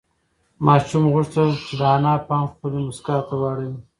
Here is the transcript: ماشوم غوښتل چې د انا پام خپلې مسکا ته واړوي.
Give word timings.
ماشوم 0.65 1.03
غوښتل 1.13 1.49
چې 1.65 1.73
د 1.79 1.81
انا 1.95 2.13
پام 2.27 2.43
خپلې 2.53 2.79
مسکا 2.87 3.17
ته 3.27 3.33
واړوي. 3.41 3.79